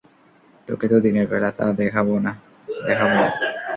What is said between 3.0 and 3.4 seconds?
আমি।